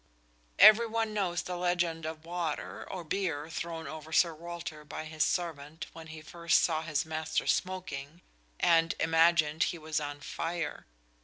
[0.57, 5.05] Every one knows the legend of the water (or beer) thrown over Sir Walter by
[5.05, 8.23] his servant when he first saw his master smoking,
[8.59, 10.87] and imagined he was on fire.